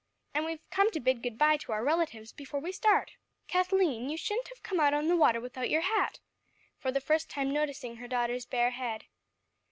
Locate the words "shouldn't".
4.17-4.47